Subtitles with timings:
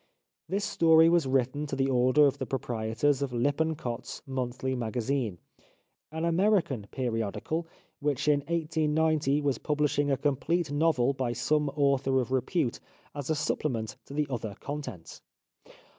[0.49, 5.37] This story was written to the order of the proprietors of Lippincotf s Monthly Magazine,
[6.11, 7.67] an American periodical
[7.99, 12.79] which in 1890 was publishing a complete novel by some author of repute
[13.13, 15.21] as a supplement to the other contents.